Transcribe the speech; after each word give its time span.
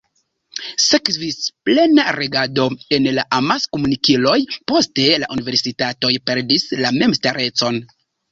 Sekvis 0.83 1.35
plena 1.67 2.05
regado 2.15 2.65
en 2.97 3.09
la 3.17 3.25
amaskomunikiloj, 3.41 4.33
poste 4.73 5.05
la 5.25 5.29
universitatoj 5.37 6.13
perdis 6.31 6.67
la 6.87 6.93
memstarecon. 6.99 7.79